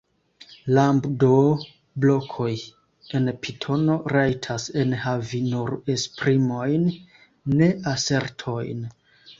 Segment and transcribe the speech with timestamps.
[0.77, 2.55] Lambdo-blokoj
[3.19, 6.91] en Pitono rajtas enhavi nur esprimojn,
[7.63, 8.85] ne asertojn.